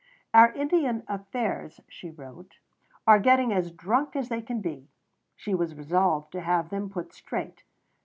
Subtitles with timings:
[0.33, 2.57] "Our Indian affairs," she wrote,
[3.05, 4.89] "are getting as drunk as they can be";
[5.35, 7.63] she was resolved to have them put straight.